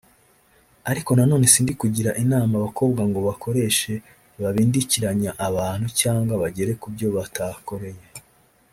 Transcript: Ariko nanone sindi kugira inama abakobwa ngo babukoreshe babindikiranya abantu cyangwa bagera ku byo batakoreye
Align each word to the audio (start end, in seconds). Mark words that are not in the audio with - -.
Ariko 0.91 1.09
nanone 1.17 1.45
sindi 1.53 1.73
kugira 1.81 2.17
inama 2.23 2.53
abakobwa 2.57 3.01
ngo 3.07 3.17
babukoreshe 3.25 3.93
babindikiranya 4.41 5.31
abantu 5.47 5.87
cyangwa 5.99 6.33
bagera 6.41 6.71
ku 6.81 6.87
byo 6.93 7.07
batakoreye 7.15 8.05